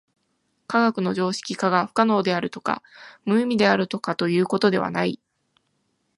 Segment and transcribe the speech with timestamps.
[0.65, 2.81] 科学の常識化が不可能であるとか
[3.23, 5.21] 無意味であるとかということではない。